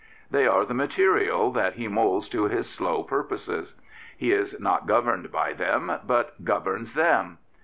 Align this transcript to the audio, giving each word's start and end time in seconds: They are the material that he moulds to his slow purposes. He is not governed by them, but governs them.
They 0.31 0.47
are 0.47 0.65
the 0.65 0.73
material 0.73 1.51
that 1.51 1.75
he 1.75 1.87
moulds 1.87 2.27
to 2.29 2.45
his 2.45 2.67
slow 2.67 3.03
purposes. 3.03 3.75
He 4.17 4.31
is 4.33 4.59
not 4.59 4.87
governed 4.87 5.31
by 5.31 5.53
them, 5.53 5.93
but 6.07 6.43
governs 6.43 6.95
them. 6.95 7.37